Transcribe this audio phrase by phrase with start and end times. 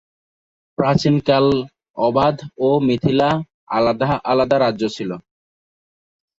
[0.77, 1.59] প্রাচীনকালে
[1.97, 2.35] অবাধ
[2.59, 3.29] ও মিথিলা
[3.69, 5.15] আলাদা-আলাদা রাজ্য ছিলো।